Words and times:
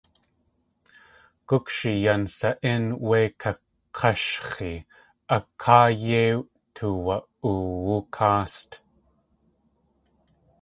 Gúkshi 1.47 1.91
yan 2.03 2.23
sa.ín 2.37 2.85
wé 3.07 3.19
kak̲áshx̲i 3.41 4.73
a 5.35 5.37
káa 5.61 5.87
yéi 6.05 6.31
tuwa.oowu 6.75 7.97
káast! 8.15 8.71